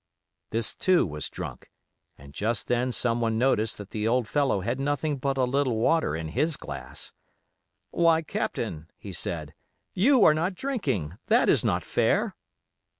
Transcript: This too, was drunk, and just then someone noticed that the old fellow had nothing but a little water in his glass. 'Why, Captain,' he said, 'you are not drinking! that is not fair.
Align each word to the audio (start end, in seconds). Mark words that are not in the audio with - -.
This 0.49 0.73
too, 0.73 1.05
was 1.05 1.29
drunk, 1.29 1.69
and 2.17 2.33
just 2.33 2.67
then 2.69 2.91
someone 2.91 3.37
noticed 3.37 3.77
that 3.77 3.91
the 3.91 4.07
old 4.07 4.27
fellow 4.27 4.61
had 4.61 4.79
nothing 4.79 5.17
but 5.17 5.37
a 5.37 5.43
little 5.43 5.77
water 5.77 6.15
in 6.15 6.29
his 6.29 6.57
glass. 6.57 7.11
'Why, 7.91 8.23
Captain,' 8.23 8.89
he 8.97 9.13
said, 9.13 9.53
'you 9.93 10.23
are 10.23 10.33
not 10.33 10.55
drinking! 10.55 11.19
that 11.27 11.49
is 11.49 11.63
not 11.63 11.83
fair. 11.83 12.35